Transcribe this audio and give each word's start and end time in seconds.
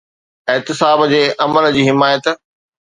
احتساب 0.53 0.99
جي 1.11 1.21
عمل 1.45 1.71
جي 1.75 1.83
حمايت. 1.89 2.25